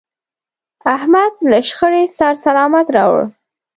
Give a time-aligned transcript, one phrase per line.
[0.95, 3.21] احمد له شخړې سر سلامت راوړ.